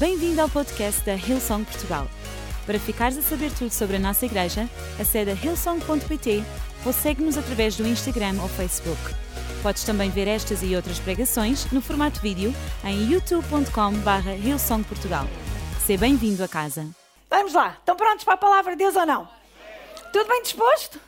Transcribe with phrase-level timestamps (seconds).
[0.00, 2.08] Bem-vindo ao podcast da Hillsong Portugal.
[2.64, 4.66] Para ficares a saber tudo sobre a nossa igreja,
[4.98, 6.42] acede a hillsong.pt
[6.86, 8.98] ou segue-nos através do Instagram ou Facebook.
[9.62, 15.26] Podes também ver estas e outras pregações no formato vídeo em youtube.com.br hillsongportugal.
[15.84, 16.88] Seja bem-vindo a casa.
[17.28, 19.28] Vamos lá, estão prontos para a palavra de Deus ou não?
[20.14, 20.98] Tudo bem disposto?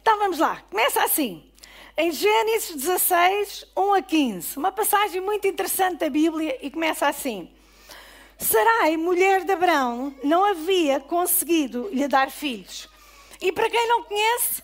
[0.00, 1.44] Então vamos lá, começa assim.
[1.98, 7.59] Em Gênesis 16, 1 a 15, uma passagem muito interessante da Bíblia e começa assim.
[8.40, 12.88] Sarai, mulher de Abraão, não havia conseguido lhe dar filhos.
[13.38, 14.62] E para quem não conhece,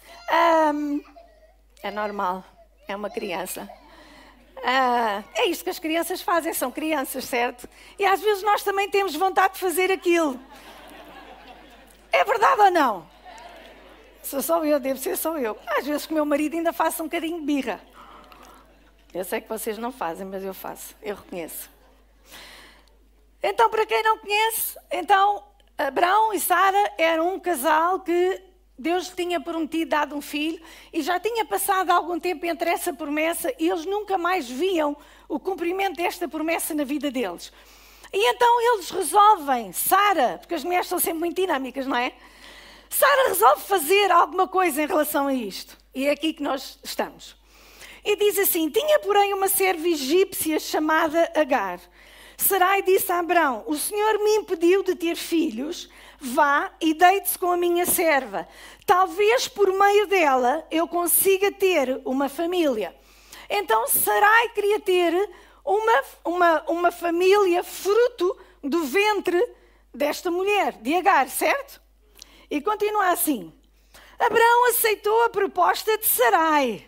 [1.83, 2.43] é normal,
[2.89, 3.69] é uma criança.
[4.65, 7.69] Ah, é isto que as crianças fazem, são crianças, certo?
[7.99, 10.41] E às vezes nós também temos vontade de fazer aquilo.
[12.11, 13.07] É verdade ou não?
[14.23, 15.57] Sou só eu, devo ser só eu.
[15.67, 17.81] Às vezes que meu marido ainda faça um bocadinho de birra.
[19.13, 21.76] Eu sei que vocês não fazem, mas eu faço, eu reconheço.
[23.49, 25.41] Então, para quem não conhece, então
[25.79, 28.43] Abraão e Sara eram um casal que
[28.77, 30.61] Deus tinha prometido dado um filho
[30.93, 34.97] e já tinha passado algum tempo entre essa promessa e eles nunca mais viam
[35.29, 37.53] o cumprimento desta promessa na vida deles.
[38.13, 42.15] E então eles resolvem, Sara, porque as mulheres são sempre muito dinâmicas, não é?
[42.91, 45.79] Sara resolve fazer alguma coisa em relação a isto.
[45.95, 47.37] E é aqui que nós estamos.
[48.05, 51.79] E diz assim: Tinha, porém, uma serva egípcia chamada Agar.
[52.37, 55.89] Sarai disse a Abraão: O Senhor me impediu de ter filhos.
[56.19, 58.49] Vá e deite-se com a minha serva.
[58.87, 62.97] Talvez por meio dela eu consiga ter uma família.
[63.49, 65.31] Então Sarai queria ter
[65.65, 69.43] uma, uma, uma família fruto do ventre
[69.93, 71.81] desta mulher, de Agar, certo?
[72.51, 73.53] E continua assim.
[74.19, 76.87] Abraão aceitou a proposta de Sarai.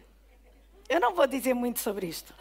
[0.88, 2.38] Eu não vou dizer muito sobre isto.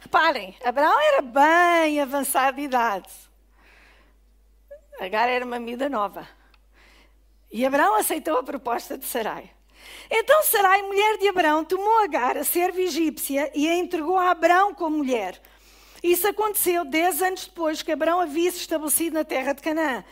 [0.00, 3.08] Reparem, Abraão era bem avançado de idade.
[4.98, 6.26] Agar era uma vida nova.
[7.52, 9.50] E Abraão aceitou a proposta de Sarai.
[10.10, 14.74] Então Sarai, mulher de Abraão, tomou Agar, a serva egípcia, e a entregou a Abraão
[14.74, 15.40] como mulher.
[16.02, 20.02] Isso aconteceu dez anos depois que Abraão havia se estabelecido na terra de Canaã.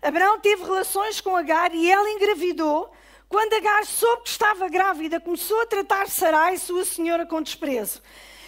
[0.00, 2.92] Abraão teve relações com Agar e ela engravidou.
[3.28, 8.00] Quando Agar soube que estava grávida, começou a tratar Sarai, sua senhora, com desprezo.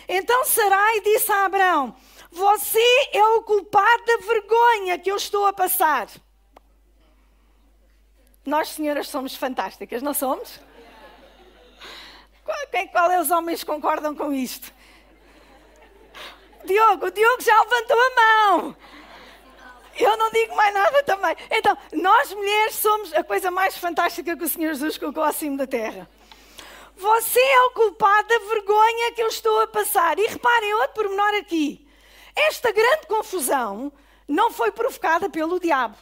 [0.08, 1.96] Então Sarai disse a Abraão:
[2.30, 6.08] Você é o culpado da vergonha que eu estou a passar.
[8.44, 10.60] Nós, senhoras, somos fantásticas, não somos?
[12.44, 12.58] Qual,
[12.92, 14.70] qual é os homens que concordam com isto?
[16.64, 18.76] Diogo, o Diogo já levantou a mão.
[19.98, 21.36] Eu não digo mais nada também.
[21.50, 25.66] Então, nós mulheres somos a coisa mais fantástica que o Senhor Jesus colocou acima da
[25.66, 26.08] terra.
[26.96, 30.18] Você é o culpado da vergonha que eu estou a passar.
[30.18, 31.86] E reparem outro pormenor aqui.
[32.34, 33.92] Esta grande confusão
[34.26, 35.96] não foi provocada pelo diabo.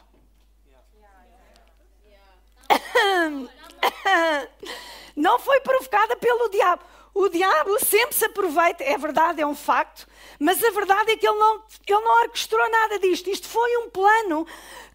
[5.14, 6.82] Não foi provocada pelo diabo.
[7.14, 10.06] O diabo sempre se aproveita, é verdade, é um facto,
[10.42, 13.30] mas a verdade é que ele não, ele não orquestrou nada disto.
[13.30, 14.44] Isto foi um plano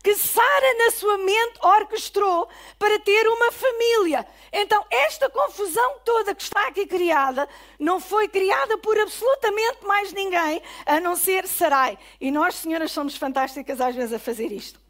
[0.03, 4.27] que Sara, na sua mente, orquestrou para ter uma família.
[4.51, 7.47] Então, esta confusão toda que está aqui criada
[7.79, 11.97] não foi criada por absolutamente mais ninguém a não ser Sarai.
[12.19, 14.81] E nós, senhoras, somos fantásticas às vezes a fazer isto.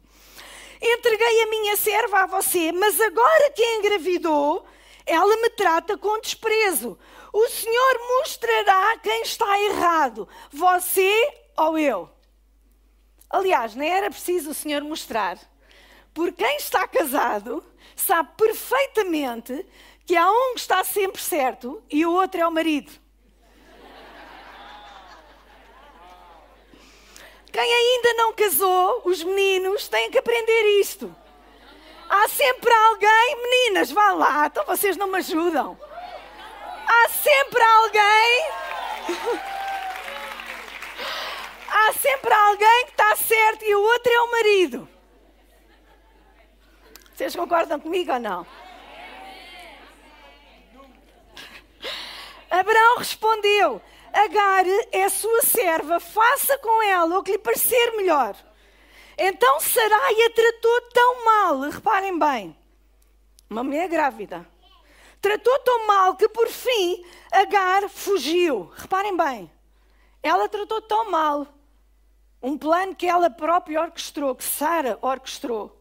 [0.82, 4.66] Entreguei a minha serva a você, mas agora que engravidou,
[5.06, 6.98] ela me trata com desprezo.
[7.38, 12.10] O Senhor mostrará quem está errado, você ou eu.
[13.30, 15.38] Aliás, nem era preciso o Senhor mostrar,
[16.12, 19.64] porque quem está casado sabe perfeitamente
[20.04, 22.90] que há um que está sempre certo e o outro é o marido.
[27.52, 31.14] Quem ainda não casou, os meninos têm que aprender isto.
[32.08, 35.78] Há sempre alguém, meninas, vá lá, então vocês não me ajudam.
[36.88, 38.50] Há sempre alguém.
[41.70, 44.88] Há sempre alguém que está certo e o outro é o marido.
[47.14, 48.46] Vocês concordam comigo ou não?
[52.50, 53.82] Abraão respondeu:
[54.12, 58.34] Agar é sua serva, faça com ela o que lhe parecer melhor.
[59.16, 62.56] Então Sarai a tratou tão mal, reparem bem,
[63.50, 64.46] uma mulher grávida,
[65.20, 68.70] tratou tão mal que por fim Agar fugiu.
[68.76, 69.50] Reparem bem,
[70.22, 71.46] ela tratou tão mal
[72.42, 75.76] um plano que ela própria orquestrou, que Sara orquestrou.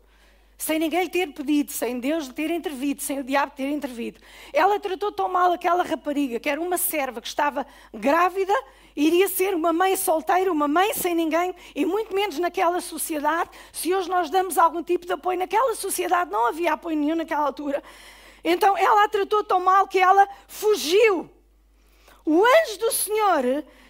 [0.58, 4.20] Sem ninguém lhe ter pedido, sem Deus lhe ter intervido, sem o diabo ter intervido.
[4.52, 8.54] Ela tratou tão mal aquela rapariga, que era uma serva que estava grávida,
[8.96, 13.52] iria ser uma mãe solteira, uma mãe sem ninguém, e muito menos naquela sociedade.
[13.72, 17.46] Se hoje nós damos algum tipo de apoio, naquela sociedade não havia apoio nenhum naquela
[17.46, 17.84] altura.
[18.50, 21.30] Então ela a tratou tão mal que ela fugiu.
[22.26, 23.44] O anjo do Senhor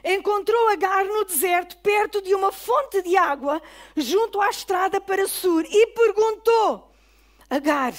[0.03, 3.61] encontrou Agar no deserto, perto de uma fonte de água,
[3.95, 6.91] junto à estrada para Sur, e perguntou:
[7.47, 7.93] Agar,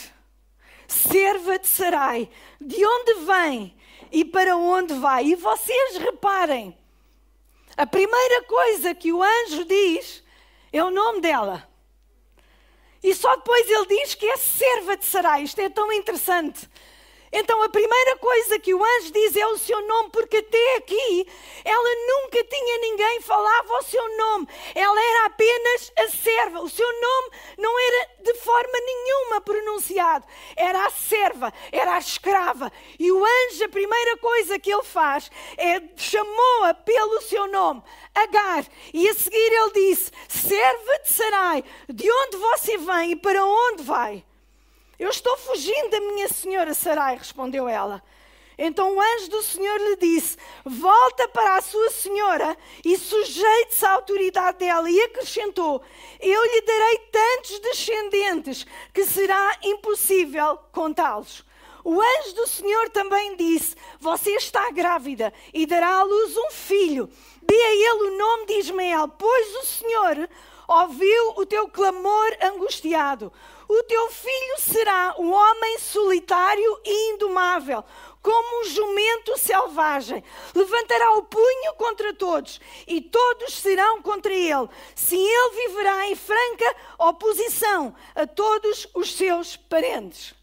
[0.88, 2.28] serva de Sarai,
[2.60, 3.76] de onde vem
[4.10, 5.26] e para onde vai?
[5.26, 6.76] E vocês reparem,
[7.76, 10.24] a primeira coisa que o anjo diz
[10.72, 11.67] é o nome dela.
[13.02, 15.42] E só depois ele diz que é serva de Sarai.
[15.44, 16.68] Isto é tão interessante.
[17.32, 21.26] Então a primeira coisa que o anjo diz é o seu nome, porque até aqui
[21.64, 24.48] ela nunca tinha ninguém falava o seu nome.
[24.74, 26.60] Ela era apenas a serva.
[26.60, 30.26] O seu nome não era de forma nenhuma pronunciado.
[30.56, 32.72] Era a serva, era a escrava.
[32.98, 37.82] E o anjo, a primeira coisa que ele faz é chamou-a pelo seu nome,
[38.14, 38.64] Agar.
[38.92, 43.82] E a seguir ele disse: Serva de Sarai, de onde você vem e para onde
[43.82, 44.24] vai?
[44.98, 48.02] Eu estou fugindo da minha senhora Sarai, respondeu ela.
[48.58, 53.92] Então o anjo do Senhor lhe disse: Volta para a sua senhora e sujeite-se à
[53.92, 54.90] autoridade dela.
[54.90, 55.80] E acrescentou:
[56.18, 61.44] Eu lhe darei tantos descendentes que será impossível contá-los.
[61.84, 67.08] O anjo do Senhor também disse: Você está grávida e dará à luz um filho.
[67.40, 70.28] Dê a ele o nome de Ismael, pois o Senhor
[70.66, 73.32] ouviu o teu clamor angustiado.
[73.68, 77.84] O teu filho será um homem solitário e indomável,
[78.22, 80.24] como um jumento selvagem.
[80.54, 84.68] Levantará o punho contra todos e todos serão contra ele.
[84.94, 90.34] Sim, ele viverá em franca oposição a todos os seus parentes.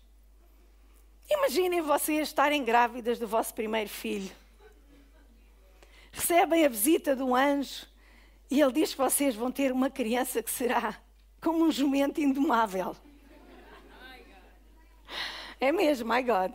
[1.28, 4.32] Imaginem vocês estarem grávidas do vosso primeiro filho.
[6.12, 7.88] Recebem a visita de um anjo
[8.52, 10.96] e ele diz que vocês vão ter uma criança que será
[11.42, 12.96] como um jumento indomável.
[15.60, 16.54] É mesmo, my God.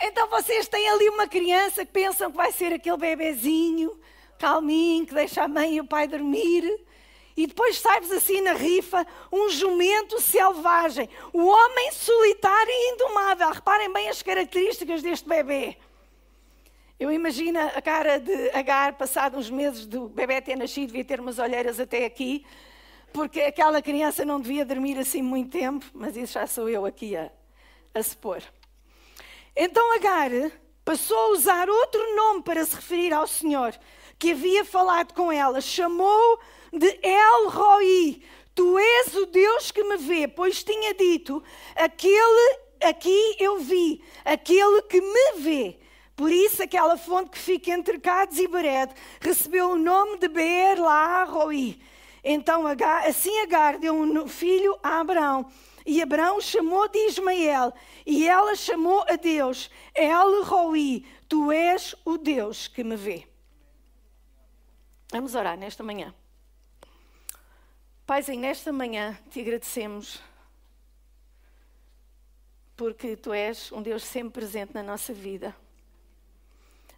[0.00, 3.96] Então vocês têm ali uma criança que pensam que vai ser aquele bebezinho,
[4.38, 6.80] calminho, que deixa a mãe e o pai dormir.
[7.36, 13.50] E depois sai-vos assim na rifa um jumento selvagem, o homem solitário e indomável.
[13.50, 15.76] Reparem bem as características deste bebê.
[16.98, 21.20] Eu imagino a cara de Agar, passado uns meses do bebê ter nascido, devia ter
[21.20, 22.44] umas olheiras até aqui,
[23.12, 27.16] porque aquela criança não devia dormir assim muito tempo, mas isso já sou eu aqui
[27.16, 27.30] a,
[27.94, 28.42] a se pôr.
[29.54, 30.30] Então Agar
[30.84, 33.78] passou a usar outro nome para se referir ao Senhor,
[34.18, 35.60] que havia falado com ela.
[35.60, 36.38] Chamou
[36.72, 38.22] de El Roi.
[38.54, 41.42] Tu és o Deus que me vê, pois tinha dito:
[41.74, 45.78] aquele aqui eu vi, aquele que me vê.
[46.14, 50.80] Por isso, aquela fonte que fica entre Cades e Bered recebeu o nome de Beer
[50.80, 51.80] La Roi.
[52.22, 52.64] Então,
[53.04, 55.50] assim Agar deu um filho a Abraão.
[55.84, 57.72] E Abraão chamou de Ismael,
[58.06, 63.26] e ela chamou a Deus El Roi, tu és o Deus que me vê.
[65.10, 66.14] Vamos orar nesta manhã.
[68.06, 70.20] Paizinho, nesta manhã te agradecemos
[72.76, 75.54] porque tu és um Deus sempre presente na nossa vida.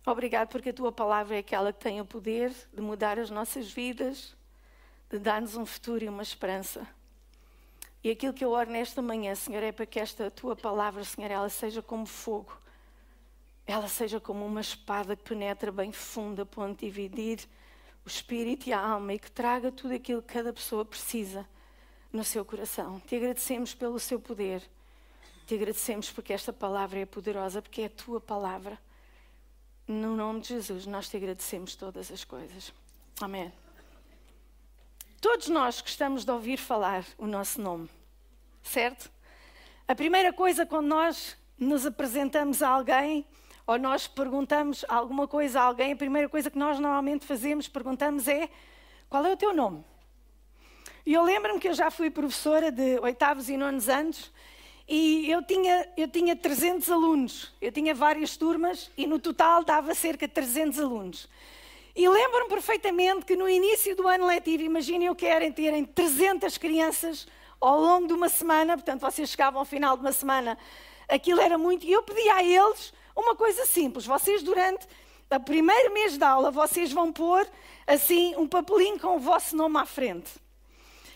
[0.07, 3.71] Obrigado porque a tua palavra é aquela que tem o poder de mudar as nossas
[3.71, 4.37] vidas,
[5.11, 6.87] de dar-nos um futuro e uma esperança.
[8.05, 11.31] E aquilo que eu oro nesta manhã, Senhor, é para que esta tua palavra, Senhor,
[11.31, 12.55] ela seja como fogo.
[13.67, 17.49] Ela seja como uma espada que penetra bem fundo a ponto de dividir
[18.05, 21.49] o espírito e a alma e que traga tudo aquilo que cada pessoa precisa
[22.13, 23.01] no seu coração.
[23.01, 24.63] Te agradecemos pelo seu poder.
[25.47, 28.79] Te agradecemos porque esta palavra é poderosa, porque é a tua palavra.
[29.89, 32.71] No nome de Jesus, nós te agradecemos todas as coisas.
[33.19, 33.64] Amém.
[35.25, 37.89] Todos nós gostamos de ouvir falar o nosso nome,
[38.63, 39.11] certo?
[39.89, 43.25] A primeira coisa quando nós nos apresentamos a alguém
[43.67, 48.29] ou nós perguntamos alguma coisa a alguém, a primeira coisa que nós normalmente fazemos, perguntamos
[48.29, 48.51] é:
[49.09, 49.83] qual é o teu nome?
[51.07, 54.31] E eu lembro-me que eu já fui professora de oitavos e nonos anos
[54.87, 57.51] e eu tinha, eu tinha 300 alunos.
[57.63, 61.31] Eu tinha várias turmas e no total dava cerca de 300 alunos.
[61.97, 66.59] E lembro-me perfeitamente que no início do ano letivo, imaginem o que era terem 300
[66.59, 67.27] crianças
[67.61, 70.59] ao longo de uma semana, portanto, vocês chegavam ao final de uma semana,
[71.09, 74.87] aquilo era muito, e eu pedia a eles uma coisa simples: vocês, durante
[75.31, 77.49] o primeiro mês de aula, vocês vão pôr
[77.87, 80.33] assim um papelinho com o vosso nome à frente.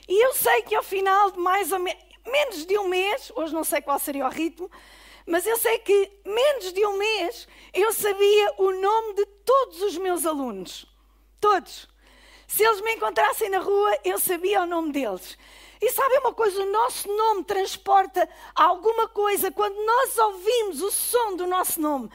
[0.08, 3.52] E eu sei que ao final de mais ou menos, menos de um mês, hoje
[3.52, 4.70] não sei qual seria o ritmo,
[5.28, 9.98] Mas eu sei que menos de um mês eu sabia o nome de todos os
[9.98, 10.86] meus alunos.
[11.38, 11.86] Todos.
[12.46, 15.36] Se eles me encontrassem na rua, eu sabia o nome deles.
[15.82, 16.62] E sabem uma coisa?
[16.62, 19.52] O nosso nome transporta alguma coisa.
[19.52, 22.10] Quando nós ouvimos o som do nosso nome,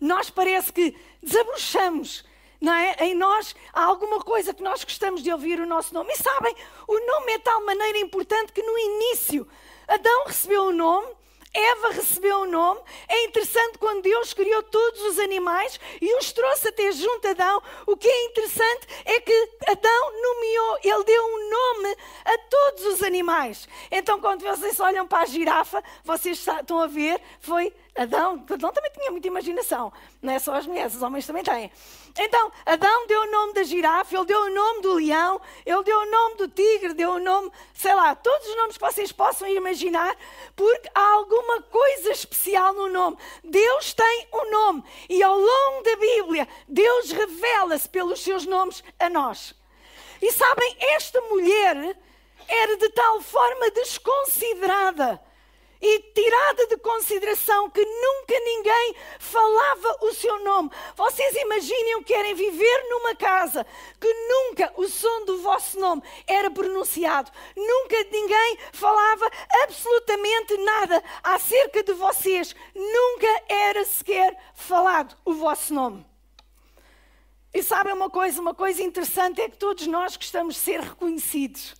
[0.00, 2.24] nós parece que desabrochamos.
[2.60, 2.94] Não é?
[3.00, 6.12] Em nós há alguma coisa que nós gostamos de ouvir o nosso nome.
[6.12, 6.54] E sabem,
[6.86, 9.48] o nome é de tal maneira importante que no início
[9.88, 11.21] Adão recebeu o nome
[11.54, 12.80] Eva recebeu o nome.
[13.08, 17.62] É interessante quando Deus criou todos os animais e os trouxe até junto a Adão.
[17.86, 23.02] O que é interessante é que Adão nomeou, ele deu um nome a todos os
[23.02, 23.68] animais.
[23.90, 28.44] Então, quando vocês olham para a girafa, vocês estão a ver, foi Adão.
[28.48, 31.70] Adão também tinha muita imaginação, não é só as mulheres, os homens também têm.
[32.18, 35.98] Então, Adão deu o nome da girafa, ele deu o nome do leão, ele deu
[35.98, 39.46] o nome do tigre, deu o nome, sei lá, todos os nomes que vocês possam
[39.48, 40.16] imaginar,
[40.56, 43.18] porque há alguma coisa especial no nome.
[43.44, 49.10] Deus tem um nome e ao longo da Bíblia, Deus revela-se pelos seus nomes a
[49.10, 49.54] nós.
[50.20, 51.98] E sabem, esta mulher
[52.48, 55.20] era de tal forma desconsiderada
[55.82, 60.70] e tirada de consideração que nunca ninguém falava o seu nome.
[60.94, 63.66] Vocês imaginem o que querem viver numa casa
[63.98, 69.28] que nunca o som do vosso nome era pronunciado, nunca ninguém falava
[69.62, 76.06] absolutamente nada acerca de vocês, nunca era sequer falado o vosso nome.
[77.54, 81.74] E sabem uma coisa, uma coisa interessante é que todos nós gostamos de ser reconhecidos.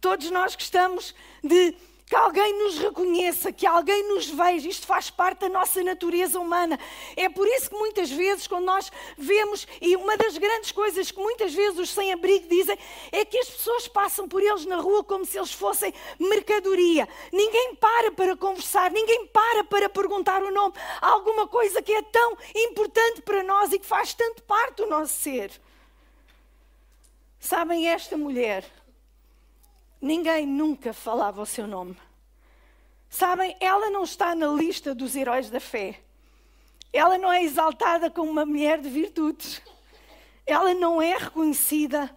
[0.00, 1.74] Todos nós gostamos de
[2.06, 4.68] que alguém nos reconheça, que alguém nos veja.
[4.68, 6.78] Isto faz parte da nossa natureza humana.
[7.16, 11.18] É por isso que muitas vezes, quando nós vemos, e uma das grandes coisas que
[11.18, 12.78] muitas vezes os sem-abrigo dizem,
[13.10, 17.08] é que as pessoas passam por eles na rua como se eles fossem mercadoria.
[17.32, 20.74] Ninguém para para conversar, ninguém para para perguntar o nome.
[21.00, 24.86] Há alguma coisa que é tão importante para nós e que faz tanto parte do
[24.86, 25.50] nosso ser.
[27.40, 28.64] Sabem, esta mulher
[30.00, 31.96] Ninguém nunca falava o seu nome.
[33.08, 36.00] Sabem, ela não está na lista dos heróis da fé.
[36.92, 39.62] Ela não é exaltada como uma mulher de virtudes.
[40.46, 42.10] Ela não é reconhecida.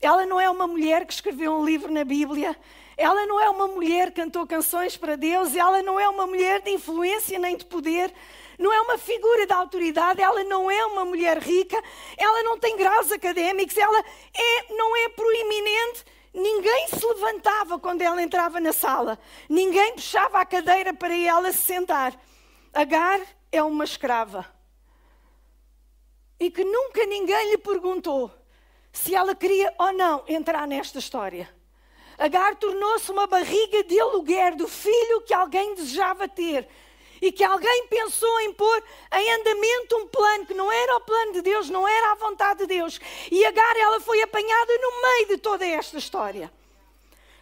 [0.00, 2.56] Ela não é uma mulher que escreveu um livro na Bíblia.
[2.96, 5.54] Ela não é uma mulher que cantou canções para Deus.
[5.54, 8.12] Ela não é uma mulher de influência nem de poder.
[8.58, 10.20] Não é uma figura de autoridade.
[10.20, 11.80] Ela não é uma mulher rica.
[12.16, 13.76] Ela não tem graus académicos.
[13.76, 16.04] Ela é, não é proeminente
[16.38, 19.18] Ninguém se levantava quando ela entrava na sala.
[19.48, 22.14] Ninguém puxava a cadeira para ela se sentar.
[22.72, 24.46] Agar é uma escrava.
[26.38, 28.30] E que nunca ninguém lhe perguntou
[28.92, 31.52] se ela queria ou não entrar nesta história.
[32.16, 36.68] Agar tornou-se uma barriga de aluguer do filho que alguém desejava ter
[37.20, 38.82] e que alguém pensou em pôr
[39.12, 42.60] em andamento um plano que não era o plano de Deus, não era a vontade
[42.60, 43.00] de Deus.
[43.30, 46.52] E Agar, ela foi apanhada no meio de toda esta história.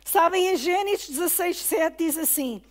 [0.04, 2.62] Sabem, em Gênesis 16, 7 diz assim: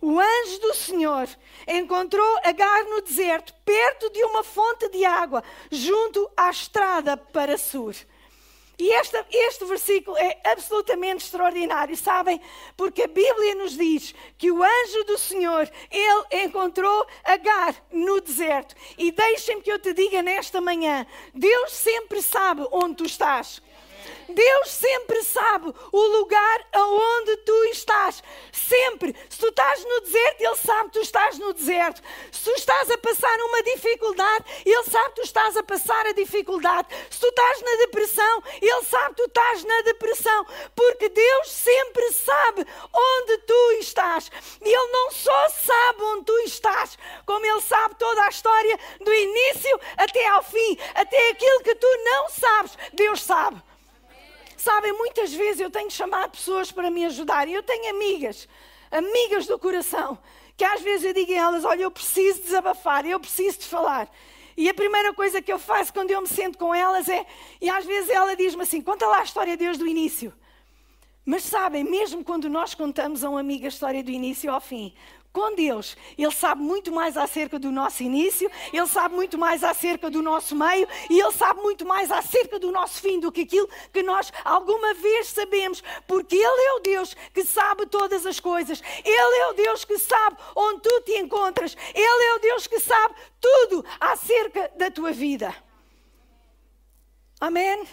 [0.00, 1.28] O anjo do Senhor
[1.66, 7.94] encontrou Agar no deserto, perto de uma fonte de água, junto à estrada para Sur.
[8.78, 12.40] E esta, este versículo é absolutamente extraordinário, sabem?
[12.76, 18.74] Porque a Bíblia nos diz que o anjo do Senhor, ele encontrou Agar no deserto.
[18.96, 23.60] E deixem-me que eu te diga nesta manhã: Deus sempre sabe onde tu estás.
[24.28, 28.22] Deus sempre sabe o lugar aonde tu estás.
[28.52, 29.14] Sempre.
[29.28, 32.02] Se tu estás no deserto, Ele sabe que tu estás no deserto.
[32.32, 36.12] Se tu estás a passar uma dificuldade, Ele sabe que tu estás a passar a
[36.12, 36.88] dificuldade.
[37.10, 40.46] Se tu estás na depressão, Ele sabe que tu estás na depressão.
[40.74, 44.30] Porque Deus sempre sabe onde tu estás.
[44.62, 49.12] E Ele não só sabe onde tu estás, como Ele sabe toda a história do
[49.12, 50.78] início até ao fim.
[50.94, 53.62] Até aquilo que tu não sabes, Deus sabe.
[54.66, 58.48] Sabem, muitas vezes eu tenho chamado pessoas para me ajudar e eu tenho amigas,
[58.90, 60.18] amigas do coração,
[60.56, 64.10] que às vezes eu digo a elas: Olha, eu preciso desabafar, eu preciso de falar.
[64.56, 67.24] E a primeira coisa que eu faço quando eu me sento com elas é,
[67.60, 70.34] e às vezes ela diz-me assim: Conta lá a história desde o início.
[71.26, 74.94] Mas sabem, mesmo quando nós contamos a um amigo a história do início ao fim,
[75.32, 75.96] com Deus.
[76.16, 80.54] Ele sabe muito mais acerca do nosso início, ele sabe muito mais acerca do nosso
[80.54, 84.32] meio e ele sabe muito mais acerca do nosso fim do que aquilo que nós
[84.44, 88.80] alguma vez sabemos, porque ele é o Deus que sabe todas as coisas.
[89.04, 91.76] Ele é o Deus que sabe onde tu te encontras.
[91.92, 95.54] Ele é o Deus que sabe tudo acerca da tua vida.
[97.38, 97.84] Amém?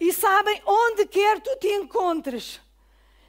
[0.00, 2.64] E sabem onde quer tu te encontres.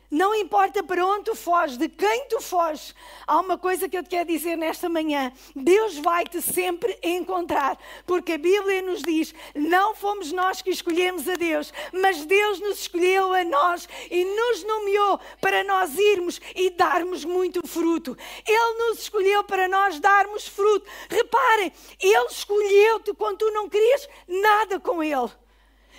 [0.10, 2.96] Não importa para onde tu foges, de quem tu foges,
[3.26, 7.78] há uma coisa que eu te quero dizer nesta manhã: Deus vai te sempre encontrar,
[8.06, 12.80] porque a Bíblia nos diz: não fomos nós que escolhemos a Deus, mas Deus nos
[12.80, 18.18] escolheu a nós e nos nomeou para nós irmos e darmos muito fruto.
[18.48, 20.90] Ele nos escolheu para nós darmos fruto.
[21.10, 25.30] Reparem, Ele escolheu-te quando tu não querias nada com Ele.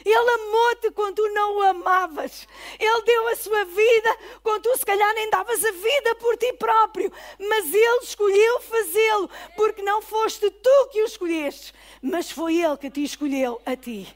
[0.05, 2.47] Ele amou-te quando tu não o amavas.
[2.79, 6.53] Ele deu a sua vida quando tu, se calhar, nem davas a vida por ti
[6.55, 7.13] próprio.
[7.39, 12.91] Mas Ele escolheu fazê-lo, porque não foste tu que o escolheste, mas foi Ele que
[12.91, 14.09] te escolheu a ti.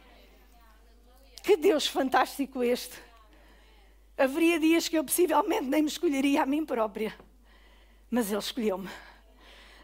[1.43, 3.13] Que Deus fantástico este!
[4.17, 7.17] Haveria dias que eu possivelmente nem me escolheria a mim própria,
[8.11, 8.89] mas Ele escolheu-me.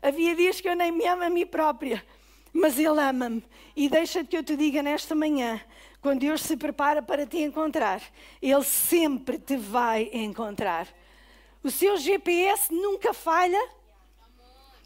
[0.00, 2.04] Havia dias que eu nem me amo a mim própria,
[2.52, 3.42] mas Ele ama-me.
[3.74, 5.60] E deixa que eu te diga nesta manhã:
[6.00, 8.00] quando Deus se prepara para te encontrar,
[8.40, 10.86] Ele sempre te vai encontrar.
[11.62, 13.60] O seu GPS nunca falha.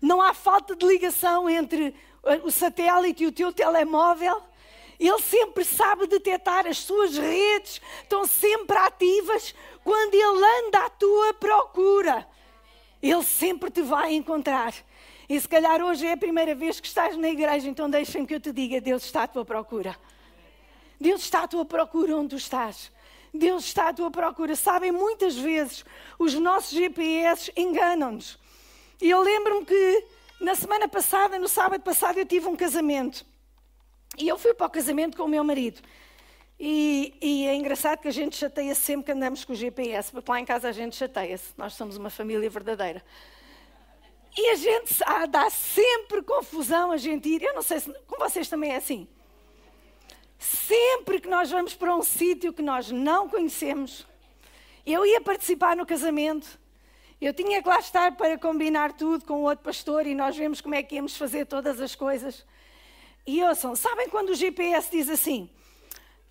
[0.01, 1.95] Não há falta de ligação entre
[2.45, 4.43] o satélite e o teu telemóvel.
[4.99, 11.35] Ele sempre sabe detectar as suas redes, estão sempre ativas quando ele anda à tua
[11.35, 12.27] procura.
[13.03, 14.73] Ele sempre te vai encontrar.
[15.29, 18.35] E se calhar hoje é a primeira vez que estás na igreja, então deixa-me que
[18.35, 19.97] eu te diga: Deus está à tua procura.
[21.03, 22.93] Deus está à tua procura onde tu estás.
[23.35, 24.55] Deus está à tua procura.
[24.55, 25.85] Sabem, muitas vezes
[26.17, 28.39] os nossos GPS enganam-nos.
[29.01, 30.05] E eu lembro-me que
[30.41, 33.27] na semana passada, no sábado passado, eu tive um casamento.
[34.17, 35.81] E eu fui para o casamento com o meu marido.
[36.61, 40.13] E, e é engraçado que a gente chateia -se sempre que andamos com o GPS,
[40.13, 41.53] porque lá em casa a gente chateia-se.
[41.57, 43.03] Nós somos uma família verdadeira.
[44.39, 47.43] E a gente ah, dá sempre confusão a gente ir.
[47.43, 49.09] Eu não sei se com vocês também é assim.
[50.43, 54.05] Sempre que nós vamos para um sítio que nós não conhecemos,
[54.85, 56.59] eu ia participar no casamento,
[57.21, 60.61] eu tinha que lá estar para combinar tudo com o outro pastor e nós vemos
[60.61, 62.45] como é que íamos fazer todas as coisas.
[63.25, 65.49] E ouçam, sabem quando o GPS diz assim,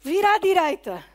[0.02, 1.06] vira à direita,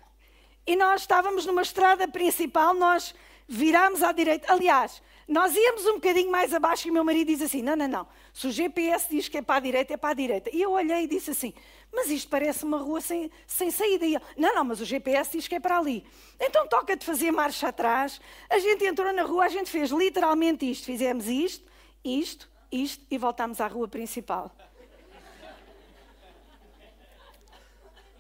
[0.67, 3.15] e nós estávamos numa estrada principal, nós
[3.47, 4.51] virámos à direita.
[4.51, 7.89] Aliás, nós íamos um bocadinho mais abaixo e o meu marido diz assim: não, não,
[7.89, 10.51] não, se o GPS diz que é para a direita, é para a direita.
[10.53, 11.53] E eu olhei e disse assim:
[11.93, 14.07] mas isto parece uma rua sem, sem saída.
[14.07, 16.07] E ele, não, não, mas o GPS diz que é para ali.
[16.39, 18.21] Então toca de fazer marcha atrás.
[18.49, 20.85] A gente entrou na rua, a gente fez literalmente isto.
[20.85, 21.65] Fizemos isto,
[22.05, 24.55] isto, isto e voltámos à rua principal.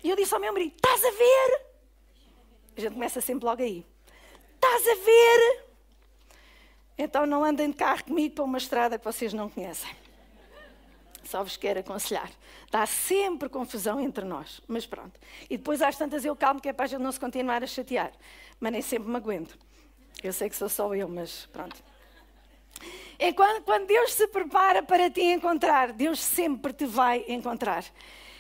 [0.02, 1.66] E eu disse ao meu marido: estás a ver?
[2.76, 3.86] A gente começa sempre logo aí.
[4.56, 5.65] Estás a ver?
[6.98, 9.90] Então não andem de carro comigo para uma estrada que vocês não conhecem.
[11.24, 12.30] Só vos quero aconselhar.
[12.70, 15.18] Dá sempre confusão entre nós, mas pronto.
[15.50, 17.66] E depois às tantas eu calmo que é para a gente não se continuar a
[17.66, 18.12] chatear.
[18.60, 19.58] Mas nem sempre me aguento.
[20.22, 21.76] Eu sei que sou só eu, mas pronto.
[23.18, 27.84] É quando, Deus se prepara para te encontrar, Deus sempre te vai encontrar.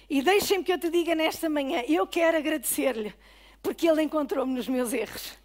[0.08, 3.14] E deixem-me que eu te diga nesta manhã, eu quero agradecer-lhe,
[3.62, 5.36] porque Ele encontrou-me nos meus erros.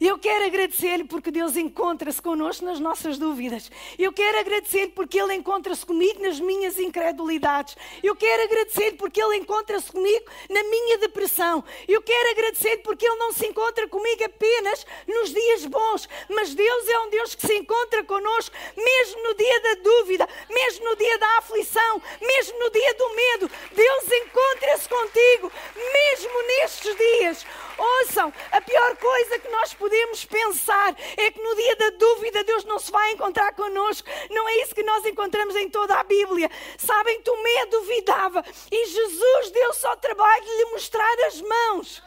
[0.00, 3.70] Eu quero agradecer-lhe porque Deus encontra-se connosco nas nossas dúvidas.
[3.98, 7.76] Eu quero agradecer-lhe porque Ele encontra-se comigo nas minhas incredulidades.
[8.02, 11.62] Eu quero agradecer-lhe porque Ele encontra-se comigo na minha depressão.
[11.86, 16.88] Eu quero agradecer-lhe porque Ele não se encontra comigo apenas nos dias bons, mas Deus
[16.88, 21.18] é um Deus que se encontra connosco mesmo no dia da dúvida, mesmo no dia
[21.18, 23.50] da aflição, mesmo no dia do medo.
[23.76, 27.46] Deus encontra-se contigo mesmo nestes dias.
[27.76, 29.89] Ouçam, a pior coisa que nós podemos
[30.26, 34.08] pensar é que no dia da dúvida Deus não se vai encontrar connosco.
[34.30, 36.50] Não é isso que nós encontramos em toda a Bíblia.
[36.78, 42.02] Sabem, Tomé duvidava e Jesus deu só trabalho de lhe mostrar as mãos.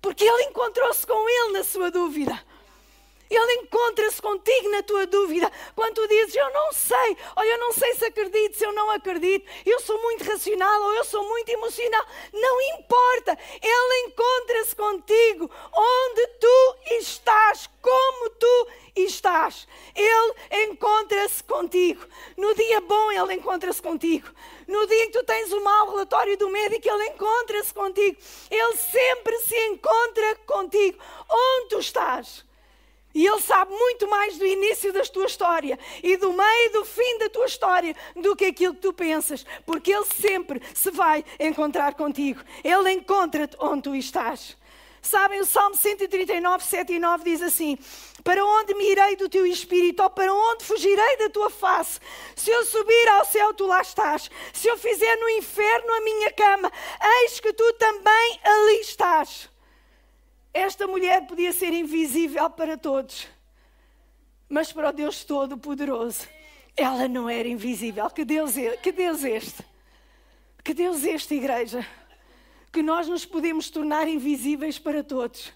[0.00, 2.51] Porque ele encontrou-se com ele na sua dúvida.
[3.34, 5.50] Ele encontra-se contigo na tua dúvida.
[5.74, 8.90] Quando tu dizes, eu não sei, ou eu não sei se acredito, se eu não
[8.90, 12.04] acredito, eu sou muito racional ou eu sou muito emocional.
[12.32, 13.38] Não importa.
[13.62, 19.66] Ele encontra-se contigo onde tu estás, como tu estás.
[19.94, 22.06] Ele encontra-se contigo.
[22.36, 24.28] No dia bom, ele encontra-se contigo.
[24.66, 28.16] No dia em que tu tens o mau relatório do médico, ele encontra-se contigo.
[28.50, 30.98] Ele sempre se encontra contigo.
[31.28, 32.44] Onde tu estás?
[33.14, 36.84] E Ele sabe muito mais do início da tua história e do meio e do
[36.84, 41.24] fim da tua história do que aquilo que tu pensas, porque Ele sempre se vai
[41.38, 42.40] encontrar contigo.
[42.64, 44.56] Ele encontra-te onde tu estás.
[45.04, 47.76] Sabem, o Salmo 139, 7 e 9 diz assim:
[48.22, 51.98] Para onde me irei do teu espírito, ou para onde fugirei da tua face?
[52.36, 54.30] Se eu subir ao céu, tu lá estás.
[54.52, 56.72] Se eu fizer no inferno a minha cama,
[57.24, 59.51] eis que tu também ali estás.
[60.52, 63.26] Esta mulher podia ser invisível para todos,
[64.48, 66.28] mas para o Deus Todo-Poderoso,
[66.76, 68.08] ela não era invisível.
[68.10, 69.64] Que Deus, é, que Deus este?
[70.62, 71.86] Que Deus este, igreja?
[72.70, 75.52] Que nós nos podemos tornar invisíveis para todos,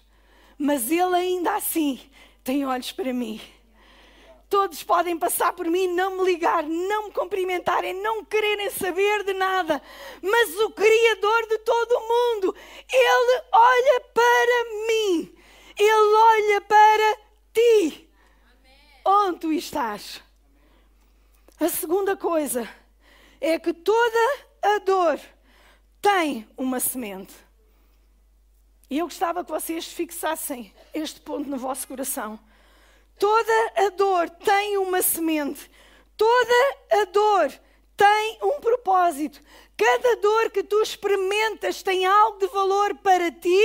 [0.57, 1.99] mas Ele ainda assim
[2.43, 3.39] tem olhos para mim.
[4.49, 9.33] Todos podem passar por mim, não me ligar, não me cumprimentarem, não quererem saber de
[9.33, 9.81] nada.
[10.21, 12.55] Mas o Criador de todo o mundo,
[12.91, 15.35] Ele olha para mim.
[15.77, 17.17] Ele olha para
[17.53, 18.09] ti.
[19.05, 20.23] Onde tu estás?
[21.59, 22.69] A segunda coisa
[23.41, 25.19] é que toda a dor
[26.01, 27.33] tem uma semente.
[28.89, 32.39] E eu gostava que vocês fixassem este ponto no vosso coração.
[33.17, 35.69] Toda a dor tem uma semente.
[36.15, 37.51] Toda a dor
[37.95, 39.41] tem um propósito.
[39.75, 43.63] Cada dor que tu experimentas tem algo de valor para ti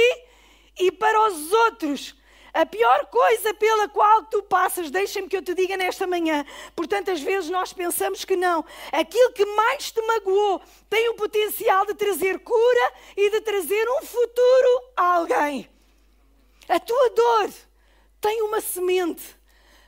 [0.79, 2.15] e para os outros.
[2.55, 6.45] A pior coisa pela qual tu passas, deixa-me que eu te diga nesta manhã,
[6.77, 8.63] por tantas vezes nós pensamos que não.
[8.93, 14.03] Aquilo que mais te magoou tem o potencial de trazer cura e de trazer um
[14.03, 15.69] futuro a alguém.
[16.69, 17.51] A tua dor
[18.21, 19.42] tem uma semente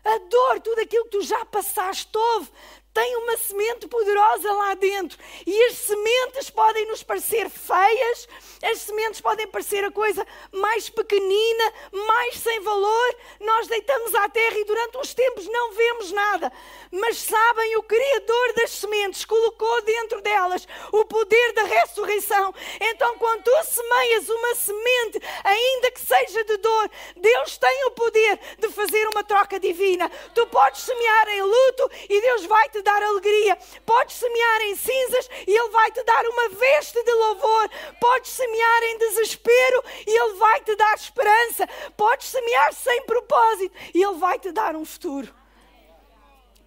[0.05, 2.51] a dor, tudo aquilo que tu já passaste, houve,
[2.95, 5.19] tem uma semente poderosa lá dentro.
[5.45, 8.29] E as sementes podem nos parecer feias,
[8.63, 13.17] as sementes podem parecer a coisa mais pequenina, mais sem valor.
[13.41, 16.53] Nós deitamos à terra e durante uns tempos não vemos nada.
[16.93, 22.55] Mas sabem, o Criador das sementes colocou dentro delas o poder da ressurreição.
[22.81, 28.39] Então, quando tu semeias uma semente, ainda que seja de dor, Deus tem o poder
[28.59, 30.09] de fazer uma troca divina.
[30.33, 33.59] Tu podes semear em luto e Deus vai te dar alegria.
[33.85, 37.71] Podes semear em cinzas e Ele vai te dar uma veste de louvor.
[38.01, 41.67] Podes semear em desespero e Ele vai te dar esperança.
[41.97, 45.35] Podes semear sem propósito e Ele vai te dar um futuro.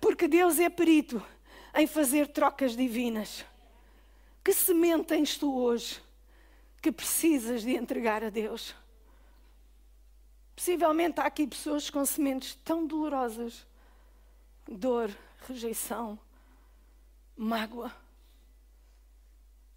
[0.01, 1.23] Porque Deus é perito
[1.73, 3.45] em fazer trocas divinas.
[4.43, 6.01] Que semente tens tu hoje
[6.81, 8.75] que precisas de entregar a Deus?
[10.55, 13.65] Possivelmente há aqui pessoas com sementes tão dolorosas
[14.69, 15.09] dor,
[15.47, 16.19] rejeição,
[17.35, 17.93] mágoa.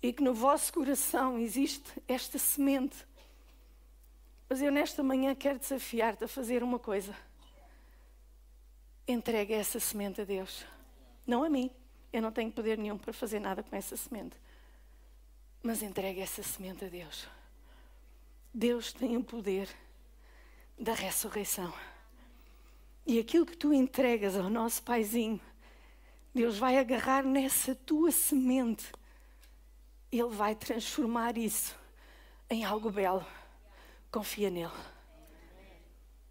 [0.02, 3.06] E que no vosso coração existe esta semente.
[4.48, 7.14] Mas eu nesta manhã quero desafiar-te a fazer uma coisa.
[9.06, 10.64] Entregue essa semente a Deus.
[11.26, 11.70] Não a mim.
[12.12, 14.36] Eu não tenho poder nenhum para fazer nada com essa semente.
[15.62, 17.28] Mas entregue essa semente a Deus.
[18.52, 19.68] Deus tem o poder
[20.78, 21.72] da ressurreição.
[23.10, 25.40] E aquilo que tu entregas ao nosso paizinho
[26.32, 28.86] Deus vai agarrar nessa tua semente.
[30.12, 31.76] Ele vai transformar isso
[32.48, 33.26] em algo belo.
[34.12, 34.70] Confia nele.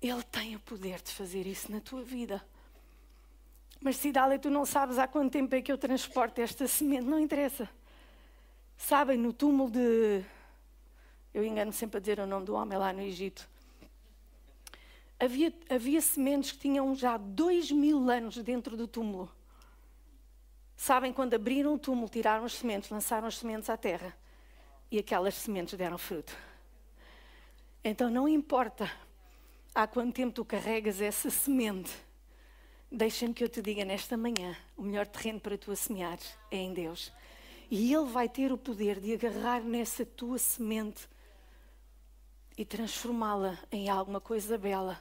[0.01, 2.41] Ele tem o poder de fazer isso na tua vida.
[3.81, 7.19] Mas Cidália, tu não sabes há quanto tempo é que eu transporto esta semente, não
[7.19, 7.69] interessa.
[8.77, 10.23] Sabem, no túmulo de.
[11.33, 13.49] Eu engano sempre a dizer o nome do homem lá no Egito.
[15.19, 19.29] Havia, havia sementes que tinham já dois mil anos dentro do túmulo.
[20.77, 24.17] Sabem, quando abriram o túmulo, tiraram as sementes, lançaram as sementes à terra
[24.89, 26.35] e aquelas sementes deram fruto.
[27.83, 28.89] Então não importa
[29.75, 31.91] há quanto tempo tu carregas essa semente,
[32.91, 36.17] deixa-me que eu te diga nesta manhã: o melhor terreno para tu semear
[36.49, 37.11] é em Deus.
[37.69, 41.07] E Ele vai ter o poder de agarrar nessa tua semente
[42.57, 44.99] e transformá-la em alguma coisa bela,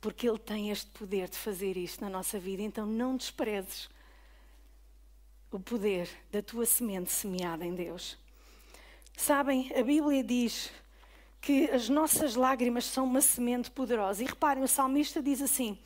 [0.00, 2.62] porque Ele tem este poder de fazer isto na nossa vida.
[2.62, 3.88] Então não desprezes
[5.50, 8.16] o poder da tua semente semeada em Deus.
[9.16, 10.70] Sabem, a Bíblia diz
[11.40, 14.22] que as nossas lágrimas são uma semente poderosa.
[14.22, 15.78] E reparem, o salmista diz assim: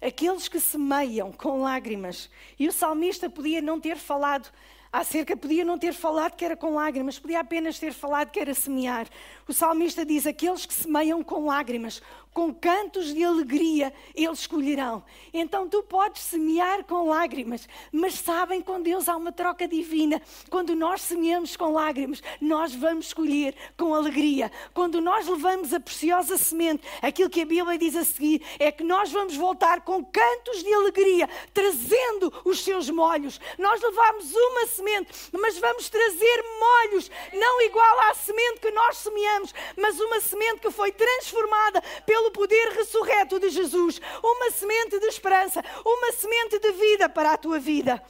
[0.00, 2.30] aqueles que semeiam com lágrimas.
[2.58, 4.50] E o salmista podia não ter falado
[4.92, 8.54] acerca, podia não ter falado que era com lágrimas, podia apenas ter falado que era
[8.54, 9.08] semear.
[9.46, 15.04] O salmista diz: aqueles que semeiam com lágrimas, com cantos de alegria eles escolherão.
[15.32, 20.20] Então tu podes semear com lágrimas, mas sabem, com Deus há uma troca divina.
[20.48, 24.50] Quando nós semeamos com lágrimas, nós vamos escolher com alegria.
[24.72, 28.84] Quando nós levamos a preciosa semente, aquilo que a Bíblia diz a seguir é que
[28.84, 33.40] nós vamos voltar com cantos de alegria, trazendo os seus molhos.
[33.58, 39.54] Nós levamos uma semente, mas vamos trazer molhos, não igual à semente que nós semeamos,
[39.76, 45.06] mas uma semente que foi transformada pelo pelo poder ressurreto de Jesus, uma semente de
[45.06, 48.02] esperança, uma semente de vida para a tua vida.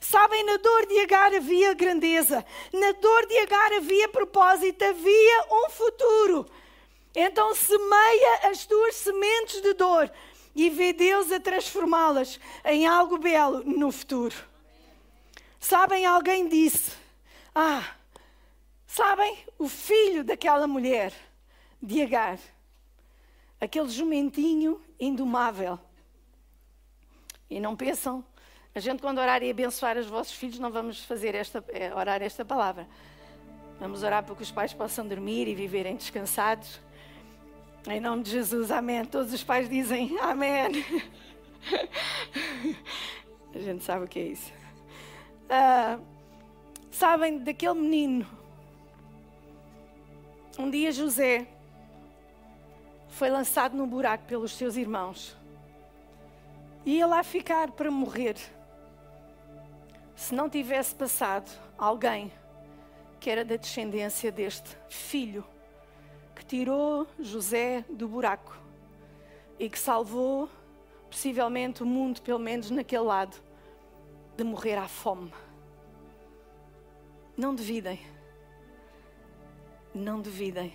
[0.00, 5.68] Sabem, na dor de Agar havia grandeza, na dor de Agar havia propósito, havia um
[5.68, 6.46] futuro.
[7.14, 10.10] Então semeia as tuas sementes de dor
[10.56, 14.34] e vê Deus a transformá-las em algo belo no futuro.
[15.60, 16.92] Sabem, alguém disse:
[17.54, 17.94] Ah,
[18.86, 21.12] sabem, o filho daquela mulher,
[21.82, 22.38] de Agar,
[23.60, 25.78] aquele jumentinho indomável.
[27.48, 28.24] E não pensam,
[28.74, 32.22] a gente quando orar e abençoar os vossos filhos, não vamos fazer esta, é, orar
[32.22, 32.88] esta palavra.
[33.78, 36.80] Vamos orar para que os pais possam dormir e viverem descansados.
[37.88, 39.04] Em nome de Jesus, amém.
[39.04, 40.84] Todos os pais dizem amém.
[43.54, 44.52] A gente sabe o que é isso.
[45.46, 46.00] Uh,
[46.90, 48.26] sabem daquele menino?
[50.58, 51.48] Um dia José
[53.20, 55.36] foi lançado num buraco pelos seus irmãos.
[56.86, 58.34] Ia lá ficar para morrer.
[60.16, 62.32] Se não tivesse passado alguém
[63.20, 65.44] que era da descendência deste filho
[66.34, 68.56] que tirou José do buraco
[69.58, 70.48] e que salvou,
[71.10, 73.36] possivelmente, o mundo, pelo menos naquele lado,
[74.34, 75.30] de morrer à fome.
[77.36, 78.00] Não duvidem.
[79.94, 80.72] Não duvidem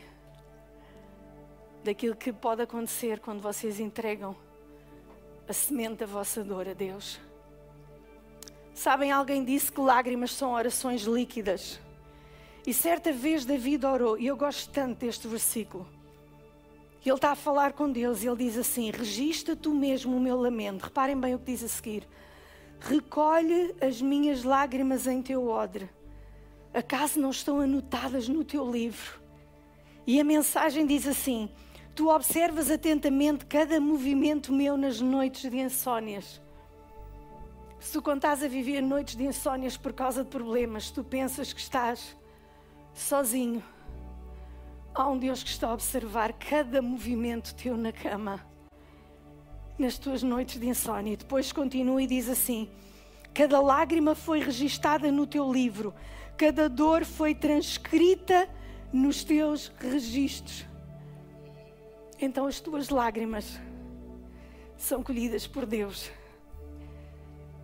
[1.85, 4.35] daquilo que pode acontecer quando vocês entregam
[5.47, 7.19] a semente da vossa dor a Deus.
[8.73, 11.79] Sabem, alguém disse que lágrimas são orações líquidas.
[12.65, 15.87] E certa vez David orou, e eu gosto tanto deste versículo.
[17.05, 20.35] Ele está a falar com Deus e ele diz assim: Registra tu mesmo o meu
[20.35, 20.85] lamento.
[20.85, 22.07] Reparem bem o que diz a seguir:
[22.79, 25.87] Recolhe as minhas lágrimas em teu odre.
[26.73, 29.21] Acaso não estão anotadas no teu livro?
[30.07, 31.47] E a mensagem diz assim:
[31.95, 36.41] Tu observas atentamente cada movimento meu nas noites de insónias.
[37.79, 41.61] Se tu contas a viver noites de insónias por causa de problemas, tu pensas que
[41.61, 42.17] estás
[42.93, 43.63] sozinho.
[44.93, 48.45] Há um Deus que está a observar cada movimento teu na cama,
[49.79, 51.13] nas tuas noites de insónia.
[51.13, 52.69] E depois continua e diz assim:
[53.33, 55.93] Cada lágrima foi registada no teu livro,
[56.35, 58.49] cada dor foi transcrita
[58.91, 60.74] nos teus registros.
[62.19, 63.59] Então as tuas lágrimas
[64.77, 66.11] são colhidas por Deus.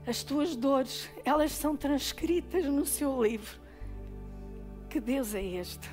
[0.06, 3.60] As tuas dores, elas são transcritas no seu livro.
[4.90, 5.90] Que Deus é este?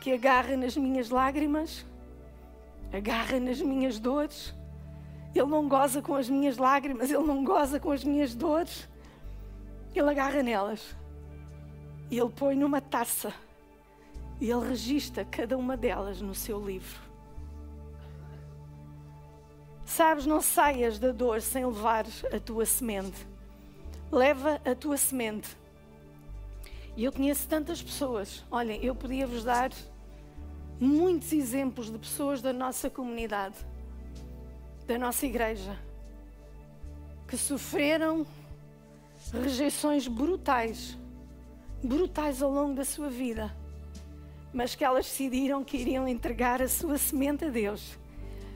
[0.00, 1.84] Que agarra nas minhas lágrimas,
[2.92, 4.54] agarra nas minhas dores.
[5.34, 8.88] Ele não goza com as minhas lágrimas, ele não goza com as minhas dores.
[9.94, 10.94] Ele agarra nelas
[12.10, 13.32] e ele põe numa taça
[14.42, 17.00] e ele registra cada uma delas no seu livro.
[19.84, 23.24] Sabes, não saias da dor sem levar a tua semente.
[24.10, 25.56] Leva a tua semente
[26.96, 28.44] e eu conheço tantas pessoas.
[28.50, 29.70] Olhem, eu podia vos dar
[30.80, 33.64] muitos exemplos de pessoas da nossa comunidade,
[34.88, 35.78] da nossa igreja,
[37.28, 38.26] que sofreram
[39.40, 40.98] rejeições brutais,
[41.80, 43.61] brutais ao longo da sua vida,
[44.52, 47.98] mas que elas decidiram que iriam entregar a sua semente a Deus.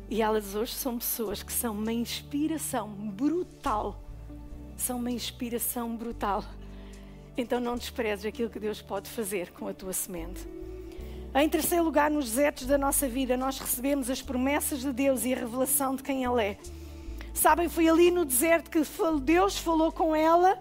[0.08, 4.00] E elas hoje são pessoas que são uma inspiração brutal.
[4.76, 6.44] São uma inspiração brutal.
[7.36, 10.46] Então não desprezes aquilo que Deus pode fazer com a tua semente.
[11.34, 15.34] Em terceiro lugar, nos desertos da nossa vida, nós recebemos as promessas de Deus e
[15.34, 16.58] a revelação de quem Ele é.
[17.34, 18.80] Sabem, foi ali no deserto que
[19.20, 20.58] Deus falou com ela,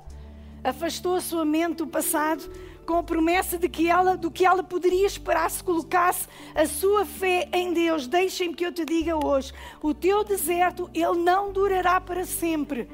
[0.61, 2.43] afastou a sua mente do passado,
[2.85, 7.05] com a promessa de que ela, do que ela poderia esperar se colocasse a sua
[7.05, 8.07] fé em Deus.
[8.07, 12.87] Deixem-me que eu te diga hoje: o teu deserto, ele não durará para sempre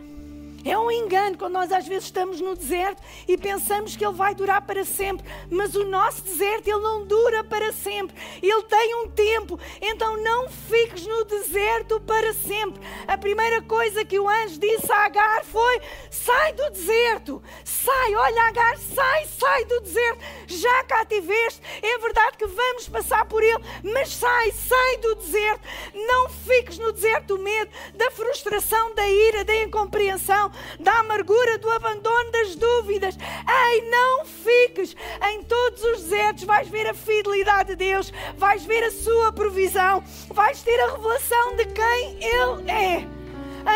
[0.63, 4.35] é um engano quando nós às vezes estamos no deserto e pensamos que ele vai
[4.35, 8.15] durar para sempre, mas o nosso deserto ele não dura para sempre.
[8.41, 12.81] Ele tem um tempo, então não fiques no deserto para sempre.
[13.07, 18.43] A primeira coisa que o anjo disse a Agar foi: sai do deserto, sai, olha
[18.43, 20.19] Agar, sai, sai do deserto.
[20.47, 25.67] Já cá tiveste, é verdade que vamos passar por ele, mas sai, sai do deserto.
[25.93, 31.69] Não fiques no deserto do medo, da frustração, da ira, da incompreensão da amargura, do
[31.69, 33.17] abandono, das dúvidas.
[33.17, 34.95] Ei, não fiques
[35.29, 36.43] em todos os desertos.
[36.43, 41.55] Vais ver a fidelidade de Deus, vais ver a sua provisão, vais ter a revelação
[41.55, 43.21] de quem Ele é.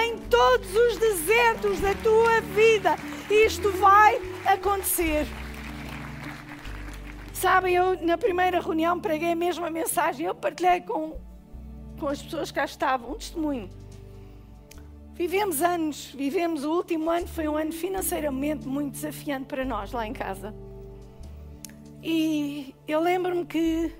[0.03, 2.95] Em todos os desertos da tua vida,
[3.29, 5.27] isto vai acontecer.
[7.33, 11.19] Sabem, eu na primeira reunião preguei a mesma mensagem, eu partilhei com,
[11.99, 13.69] com as pessoas que cá estavam, um testemunho.
[15.15, 20.05] Vivemos anos, vivemos o último ano, foi um ano financeiramente muito desafiante para nós lá
[20.05, 20.53] em casa.
[22.03, 23.95] E eu lembro-me que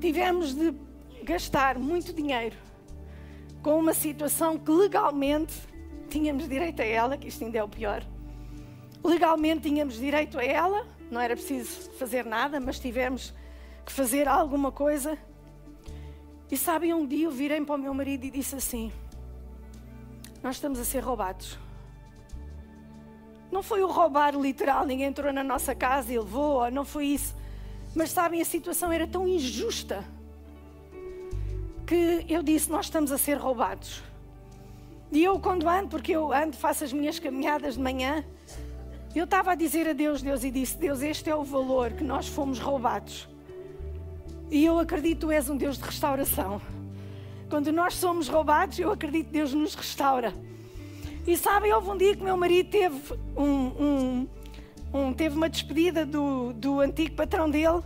[0.00, 0.72] tivemos de
[1.22, 2.56] gastar muito dinheiro
[3.62, 5.52] com uma situação que legalmente
[6.08, 8.02] tínhamos direito a ela, que isto ainda é o pior.
[9.04, 13.34] Legalmente tínhamos direito a ela, não era preciso fazer nada, mas tivemos
[13.84, 15.18] que fazer alguma coisa.
[16.50, 18.90] E sabem, um dia eu virei para o meu marido e disse assim:
[20.42, 21.58] Nós estamos a ser roubados.
[23.50, 27.34] Não foi o roubar literal, ninguém entrou na nossa casa e levou, não foi isso.
[27.94, 30.02] Mas sabem, a situação era tão injusta
[31.86, 34.02] que eu disse: Nós estamos a ser roubados.
[35.12, 38.24] E eu, quando ando, porque eu ando, faço as minhas caminhadas de manhã,
[39.14, 42.02] eu estava a dizer a Deus, Deus, e disse: Deus, este é o valor que
[42.02, 43.28] nós fomos roubados.
[44.50, 46.60] E eu acredito tu és um Deus de restauração.
[47.52, 50.32] Quando nós somos roubados, eu acredito que Deus nos restaura.
[51.26, 52.98] E sabem, houve um dia que meu marido teve,
[53.36, 54.28] um, um,
[54.90, 57.82] um, teve uma despedida do, do antigo patrão dele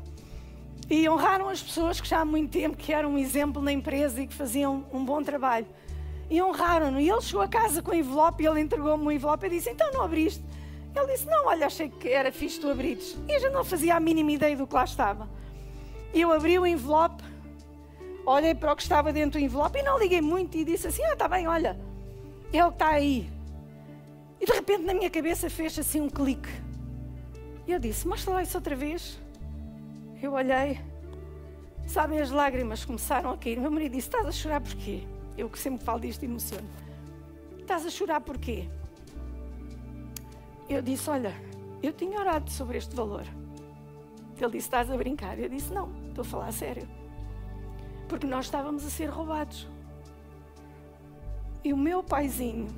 [0.89, 4.23] e honraram as pessoas que já há muito tempo que eram um exemplo na empresa
[4.23, 5.67] e que faziam um bom trabalho.
[6.31, 7.01] E honraram-no.
[7.01, 9.69] E ele chegou a casa com o envelope e ele entregou-me um envelope e disse:
[9.69, 10.45] Então não abriste?
[10.95, 13.19] Ele disse: Não, olha, achei que era fixe tu abrires.
[13.29, 15.29] E eu já não fazia a mínima ideia do que lá estava.
[16.15, 17.21] E eu abri o envelope,
[18.27, 21.03] olhei para o que estava dentro do envelope e não liguei muito e disse assim:
[21.05, 21.79] Ah, está bem, olha,
[22.53, 23.31] é o que está aí.
[24.41, 26.49] E de repente na minha cabeça fez assim um clique.
[27.67, 29.19] E eu disse: Mostra lá isso outra vez.
[30.21, 30.81] Eu olhei,
[31.87, 33.61] sabem, as lágrimas começaram a cair.
[33.61, 35.03] Meu marido disse: Estás a chorar porquê?
[35.39, 36.69] Eu que sempre falo disto emociono.
[37.59, 38.69] Estás a chorar porquê?
[40.69, 41.35] Eu disse: Olha,
[41.83, 43.25] eu tinha orado sobre este valor.
[44.39, 45.39] Ele disse: Estás a brincar?
[45.39, 47.06] Eu disse: Não, estou a falar a sério.
[48.09, 49.67] Porque nós estávamos a ser roubados.
[51.65, 52.69] E o meu paizinho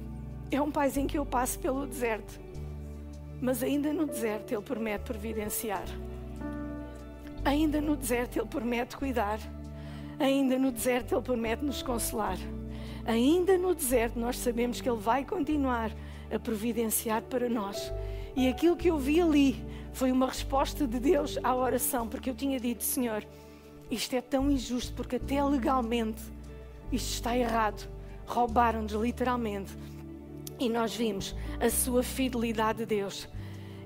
[0.51, 2.41] é um paizinho que eu passo pelo deserto.
[3.41, 5.85] Mas ainda no deserto ele promete providenciar.
[7.45, 9.38] Ainda no deserto ele promete cuidar.
[10.19, 12.38] Ainda no deserto ele promete nos consolar.
[13.05, 15.91] Ainda no deserto nós sabemos que ele vai continuar
[16.35, 17.93] a providenciar para nós.
[18.35, 22.35] E aquilo que eu vi ali foi uma resposta de Deus à oração, porque eu
[22.35, 23.25] tinha dito, Senhor,
[23.90, 26.22] isto é tão injusto, porque até legalmente
[26.92, 27.88] isto está errado.
[28.27, 29.72] Roubaram-nos literalmente.
[30.59, 33.29] E nós vimos a sua fidelidade de Deus.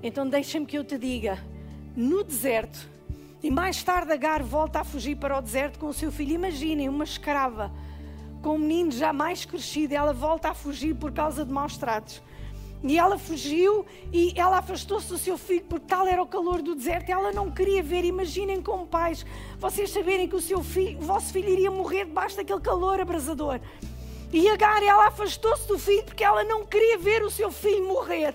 [0.02, 1.38] Então deixa-me que eu te diga,
[1.94, 2.88] no deserto,
[3.42, 6.34] e mais tarde Agar volta a fugir para o deserto com o seu filho.
[6.34, 7.72] Imaginem uma escrava
[8.40, 12.20] com um menino já mais crescido, ela volta a fugir por causa de maus tratos.
[12.82, 16.74] E ela fugiu e ela afastou-se do seu filho porque tal era o calor do
[16.74, 17.10] deserto.
[17.10, 18.04] Ela não queria ver.
[18.04, 19.24] Imaginem como pais,
[19.58, 23.60] vocês saberem que o seu filho, o vosso filho iria morrer debaixo daquele calor abrasador.
[24.32, 28.34] E Agar, ela afastou-se do filho porque ela não queria ver o seu filho morrer.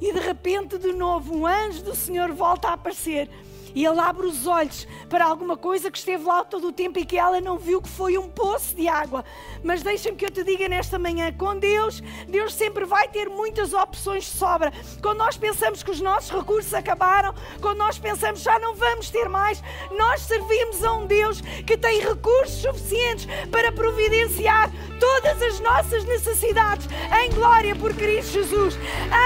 [0.00, 3.28] E de repente, de novo, um anjo do Senhor volta a aparecer
[3.74, 7.04] e ele abre os olhos para alguma coisa que esteve lá todo o tempo e
[7.04, 9.24] que ela não viu que foi um poço de água.
[9.62, 13.72] Mas deixa-me que eu te diga nesta manhã: com Deus, Deus sempre vai ter muitas
[13.72, 14.72] opções de sobra.
[15.02, 19.28] Quando nós pensamos que os nossos recursos acabaram, quando nós pensamos já não vamos ter
[19.28, 19.62] mais,
[19.96, 26.88] nós servimos a um Deus que tem recursos suficientes para providenciar todas as nossas necessidades
[27.22, 28.78] em glória por Cristo Jesus.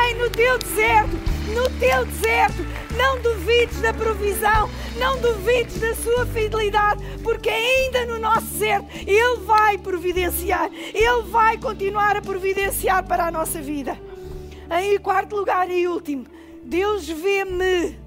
[0.07, 1.17] Ei, no teu deserto,
[1.55, 2.63] no teu deserto,
[2.97, 4.32] não duvides da provisão,
[4.99, 11.59] não duvides da sua fidelidade, porque ainda no nosso deserto Ele vai providenciar, Ele vai
[11.59, 13.99] continuar a providenciar para a nossa vida.
[14.71, 16.27] Em quarto lugar e último,
[16.65, 17.99] Deus vê-me,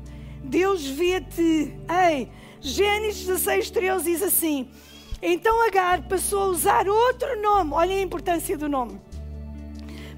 [0.43, 1.73] Deus vê-te.
[2.09, 4.69] Ei, Gênesis 16, 13 diz assim:
[5.21, 8.99] Então Agar passou a usar outro nome, olhem a importância do nome,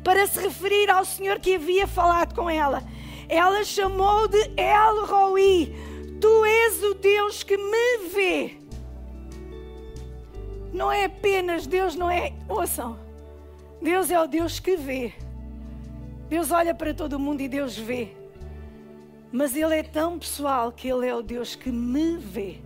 [0.04, 2.84] para se referir ao Senhor que havia falado com ela.
[3.28, 5.87] Ela chamou de El Roi.
[6.20, 8.58] Tu és o Deus que me vê.
[10.74, 12.34] Não é apenas Deus, não é.
[12.48, 12.98] Ouçam.
[13.82, 15.14] Deus é o Deus que vê.
[16.30, 18.16] Deus olha para todo mundo e Deus vê.
[19.32, 22.60] Mas Ele é tão pessoal que Ele é o Deus que me vê.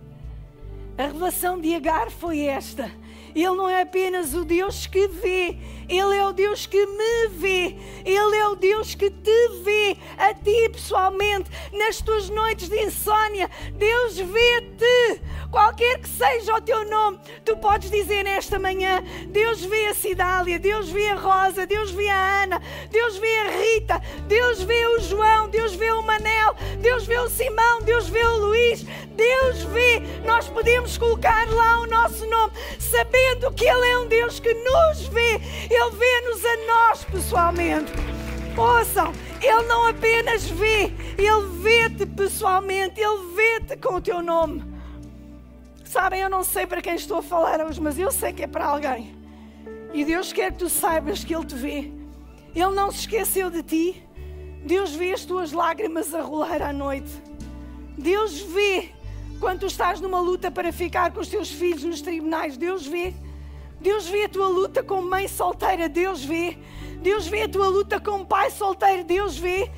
[0.96, 2.90] A revelação de Agar foi esta.
[3.34, 5.56] Ele não é apenas o Deus que vê,
[5.88, 10.34] Ele é o Deus que me vê, Ele é o Deus que te vê, a
[10.34, 13.50] ti pessoalmente, nas tuas noites de insônia.
[13.74, 19.86] Deus vê-te, qualquer que seja o teu nome, tu podes dizer nesta manhã: Deus vê
[19.86, 24.62] a Cidália, Deus vê a Rosa, Deus vê a Ana, Deus vê a Rita, Deus
[24.62, 28.84] vê o João, Deus vê o Manel, Deus vê o Simão, Deus vê o Luís,
[29.16, 30.00] Deus vê.
[30.24, 34.52] Nós podemos colocar lá o nosso nome, saber sabendo que Ele é um Deus que
[34.52, 37.92] nos vê, Ele vê-nos a nós pessoalmente.
[38.56, 44.62] Ouçam, Ele não apenas vê, Ele vê-te pessoalmente, Ele vê-te com o teu nome.
[45.84, 48.46] Sabem, eu não sei para quem estou a falar hoje, mas eu sei que é
[48.46, 49.14] para alguém.
[49.92, 51.92] E Deus quer que tu saibas que Ele te vê.
[52.54, 54.02] Ele não se esqueceu de ti.
[54.64, 57.10] Deus vê as tuas lágrimas a rolar à noite.
[57.98, 58.90] Deus vê
[59.42, 62.56] quando tu estás numa luta para ficar com os teus filhos nos tribunais.
[62.56, 63.12] Deus vê.
[63.80, 65.88] Deus vê a tua luta como mãe solteira.
[65.88, 66.56] Deus vê.
[67.02, 69.02] Deus vê a tua luta como pai solteiro.
[69.02, 69.68] Deus vê.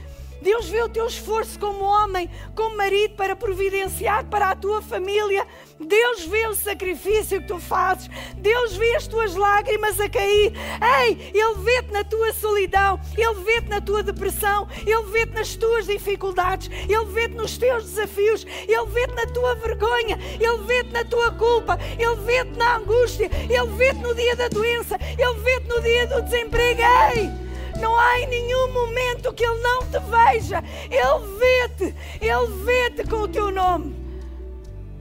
[0.45, 5.47] Deus vê o teu esforço como homem, como marido, para providenciar para a tua família.
[5.81, 8.11] Deus vê o sacrifício que tu fazes.
[8.37, 10.53] Deus vê as tuas lágrimas a cair.
[11.01, 13.01] Ei, Ele vê-te na tua solidão.
[13.17, 14.69] Ele vê-te na tua depressão.
[14.87, 16.69] Ele vê-te nas tuas dificuldades.
[16.71, 18.45] Ele vê-te nos teus desafios.
[18.45, 20.19] Ele vê-te na tua vergonha.
[20.39, 21.79] Ele vê-te na tua culpa.
[21.99, 23.31] Ele vê-te na angústia.
[23.49, 24.99] Ele vê-te no dia da doença.
[25.01, 26.83] Ele vê-te no dia do desemprego.
[27.17, 27.44] Ei!
[27.81, 30.63] Não há em nenhum momento que Ele não te veja.
[30.91, 31.95] Ele vê-te.
[32.21, 33.95] Ele vê-te com o teu nome.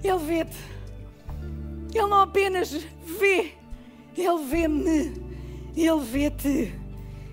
[0.04, 0.58] Ele vê-te.
[1.94, 3.54] Ele não apenas vê,
[4.18, 5.24] Ele vê-me.
[5.76, 6.74] Ele vê-te.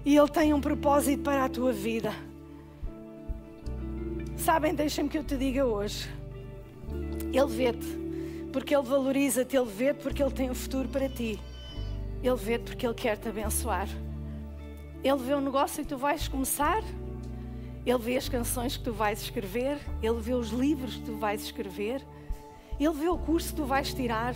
[0.05, 2.15] E Ele tem um propósito para a tua vida.
[4.37, 6.09] Sabem, deixem-me que eu te diga hoje.
[7.33, 8.01] Ele vê-te
[8.53, 11.39] porque Ele valoriza-te, Ele vê-te porque Ele tem um futuro para ti.
[12.23, 13.89] Ele vê-te porque Ele quer te abençoar.
[15.03, 16.83] Ele vê o negócio que tu vais começar,
[17.87, 21.43] Ele vê as canções que tu vais escrever, Ele vê os livros que tu vais
[21.43, 22.07] escrever,
[22.79, 24.35] Ele vê o curso que tu vais tirar,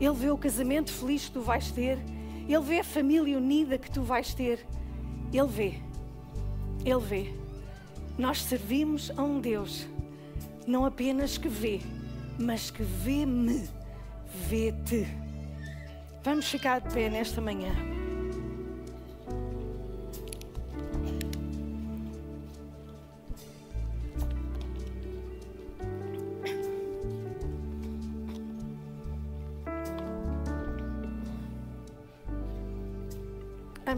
[0.00, 1.98] Ele vê o casamento feliz que tu vais ter,
[2.48, 4.66] Ele vê a família unida que tu vais ter.
[5.32, 5.74] Ele vê,
[6.84, 7.34] Ele vê.
[8.18, 9.86] Nós servimos a um Deus,
[10.66, 11.80] não apenas que vê,
[12.36, 13.68] mas que vê-me,
[14.48, 15.06] vê-te.
[16.24, 17.99] Vamos ficar de pé nesta manhã.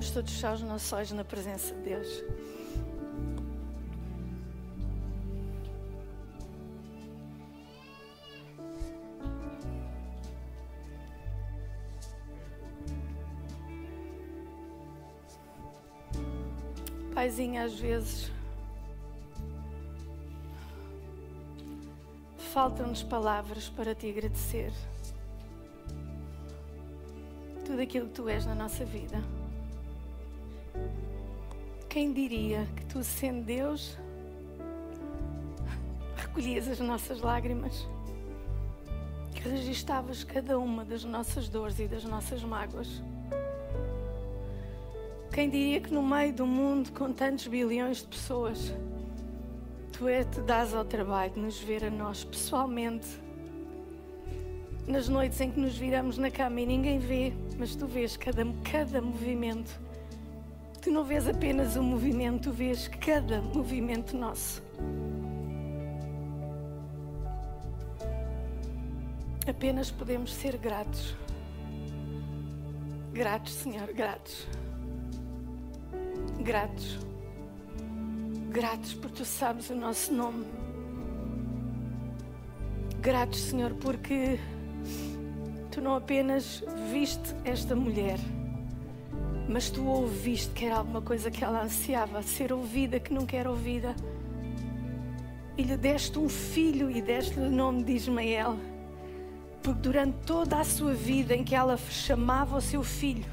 [0.03, 2.25] Vamos todos fechar os nossos olhos na presença de Deus.
[17.15, 18.29] Paizinho, às vezes
[22.53, 24.73] faltam-nos palavras para te agradecer
[27.65, 29.23] tudo aquilo que tu és na nossa vida.
[31.93, 33.99] Quem diria que tu, sendo Deus,
[36.17, 37.87] recolhias as nossas lágrimas,
[39.35, 43.03] que registavas cada uma das nossas dores e das nossas mágoas.
[45.35, 48.73] Quem diria que no meio do mundo com tantos bilhões de pessoas,
[49.93, 53.21] tu é te dás ao trabalho de nos ver a nós pessoalmente.
[54.87, 58.47] Nas noites em que nos viramos na cama e ninguém vê, mas tu vês cada,
[58.65, 59.92] cada movimento.
[60.83, 64.63] Tu não vês apenas o movimento, tu vês cada movimento nosso.
[69.49, 71.17] Apenas podemos ser gratos.
[73.15, 74.47] Gratos, Senhor, gratos
[76.43, 76.99] gratos.
[78.51, 80.45] Gratos porque tu sabes o nosso nome.
[83.01, 84.39] Gratos, Senhor, porque
[85.71, 88.19] tu não apenas viste esta mulher,
[89.53, 93.51] mas tu ouviste que era alguma coisa que ela ansiava, ser ouvida, que nunca era
[93.51, 93.95] ouvida.
[95.59, 98.57] E lhe deste um filho e deste-lhe o nome de Ismael.
[99.63, 103.27] Porque durante toda a sua vida em que ela chamava o seu filho,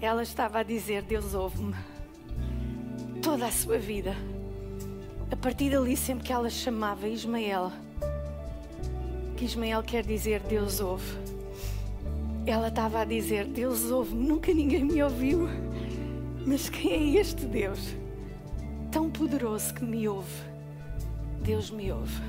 [0.00, 1.76] ela estava a dizer: Deus ouve-me.
[3.22, 4.16] Toda a sua vida.
[5.30, 7.70] A partir dali, sempre que ela chamava Ismael,
[9.36, 11.16] que Ismael quer dizer Deus ouve,
[12.50, 14.26] ela estava a dizer: Deus ouve-me.
[14.26, 15.48] Nunca ninguém me ouviu.
[16.46, 17.94] Mas quem é este Deus?
[18.90, 20.42] Tão poderoso que me ouve.
[21.42, 22.20] Deus me ouve.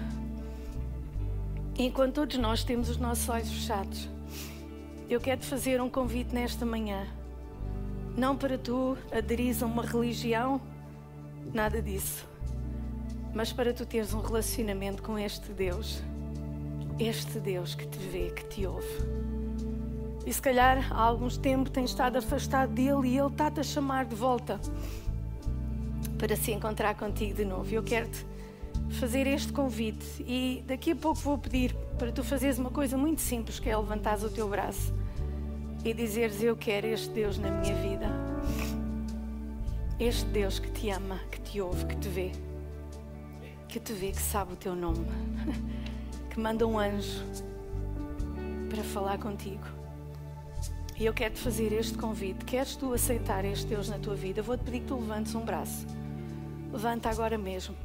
[1.77, 4.09] Enquanto todos nós temos os nossos olhos fechados,
[5.09, 7.07] eu quero te fazer um convite nesta manhã
[8.15, 10.61] não para tu aderis a uma religião,
[11.53, 12.27] nada disso.
[13.33, 16.03] Mas para tu teres um relacionamento com este Deus.
[16.99, 19.40] Este Deus que te vê, que te ouve.
[20.25, 24.05] E se calhar há alguns tempos tens estado afastado dele e ele está-te a chamar
[24.05, 24.59] de volta
[26.17, 27.73] para se encontrar contigo de novo.
[27.73, 28.25] Eu quero-te
[28.91, 33.21] fazer este convite e daqui a pouco vou pedir para tu fazeres uma coisa muito
[33.21, 34.93] simples, que é levantares o teu braço
[35.83, 38.07] e dizeres: Eu quero este Deus na minha vida.
[39.99, 42.31] Este Deus que te ama, que te ouve, que te vê,
[43.67, 45.05] que te vê, que sabe o teu nome,
[46.29, 47.23] que manda um anjo
[48.69, 49.80] para falar contigo.
[51.01, 52.45] E eu quero te fazer este convite.
[52.45, 54.41] Queres tu aceitar este Deus na tua vida?
[54.41, 55.87] Eu vou-te pedir que tu levantes um braço.
[56.71, 57.75] Levanta agora mesmo.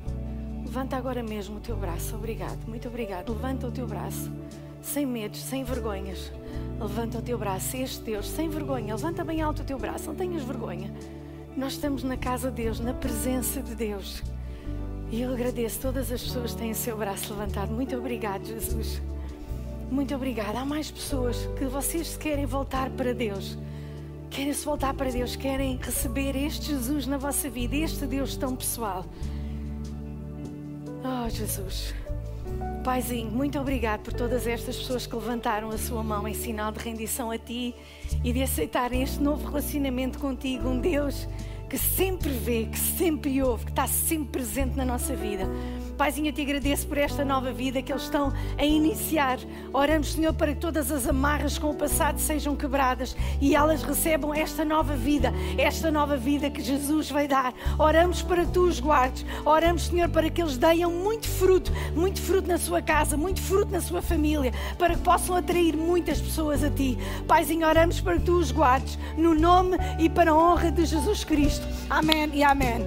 [0.62, 2.14] Levanta agora mesmo o teu braço.
[2.14, 3.32] Obrigado, muito obrigado.
[3.32, 4.30] Levanta o teu braço.
[4.82, 6.30] Sem medos, sem vergonhas.
[6.78, 7.74] Levanta o teu braço.
[7.78, 8.94] Este Deus, sem vergonha.
[8.94, 10.08] Levanta bem alto o teu braço.
[10.08, 10.92] Não tenhas vergonha.
[11.56, 14.22] Nós estamos na casa de Deus, na presença de Deus.
[15.10, 17.72] E eu agradeço todas as pessoas que têm o seu braço levantado.
[17.72, 19.00] Muito obrigado, Jesus.
[19.90, 20.60] Muito obrigada.
[20.60, 23.56] Há mais pessoas que vocês querem voltar para Deus.
[24.30, 28.54] Querem se voltar para Deus, querem receber este Jesus na vossa vida, este Deus tão
[28.54, 29.04] pessoal.
[31.04, 31.94] Oh, Jesus.
[32.84, 36.78] Paizinho, muito obrigado por todas estas pessoas que levantaram a sua mão em sinal de
[36.78, 37.74] rendição a Ti
[38.22, 41.26] e de aceitarem este novo relacionamento contigo, um Deus
[41.68, 45.44] que sempre vê, que sempre ouve, que está sempre presente na nossa vida.
[45.96, 49.38] Paizinho, eu te agradeço por esta nova vida que eles estão a iniciar.
[49.72, 54.34] Oramos, Senhor, para que todas as amarras com o passado sejam quebradas e elas recebam
[54.34, 57.54] esta nova vida, esta nova vida que Jesus vai dar.
[57.78, 59.24] Oramos para que tu os guardes.
[59.44, 63.72] Oramos, Senhor, para que eles deem muito fruto, muito fruto na sua casa, muito fruto
[63.72, 66.98] na sua família, para que possam atrair muitas pessoas a ti.
[67.26, 71.24] Paizinho, oramos para que tu os guardes, no nome e para a honra de Jesus
[71.24, 71.66] Cristo.
[71.88, 72.86] Amém e amém.